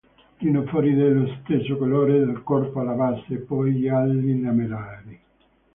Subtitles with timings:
[0.39, 5.21] Rinofori dello stesso colore del corpo alla base, poi gialli, lamellari.